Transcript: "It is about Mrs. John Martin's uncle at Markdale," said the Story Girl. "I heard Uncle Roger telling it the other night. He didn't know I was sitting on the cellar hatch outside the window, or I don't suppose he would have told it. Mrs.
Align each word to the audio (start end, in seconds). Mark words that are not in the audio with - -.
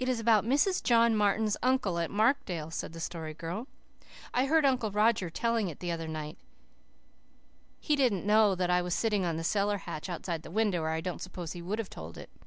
"It 0.00 0.08
is 0.08 0.18
about 0.18 0.44
Mrs. 0.44 0.82
John 0.82 1.14
Martin's 1.14 1.56
uncle 1.62 2.00
at 2.00 2.10
Markdale," 2.10 2.72
said 2.72 2.92
the 2.92 2.98
Story 2.98 3.32
Girl. 3.32 3.68
"I 4.34 4.46
heard 4.46 4.64
Uncle 4.64 4.90
Roger 4.90 5.30
telling 5.30 5.68
it 5.68 5.78
the 5.78 5.92
other 5.92 6.08
night. 6.08 6.36
He 7.78 7.94
didn't 7.94 8.26
know 8.26 8.56
I 8.58 8.82
was 8.82 8.92
sitting 8.92 9.24
on 9.24 9.36
the 9.36 9.44
cellar 9.44 9.78
hatch 9.78 10.08
outside 10.08 10.42
the 10.42 10.50
window, 10.50 10.82
or 10.82 10.88
I 10.88 11.00
don't 11.00 11.22
suppose 11.22 11.52
he 11.52 11.62
would 11.62 11.78
have 11.78 11.90
told 11.90 12.18
it. 12.18 12.28
Mrs. 12.36 12.46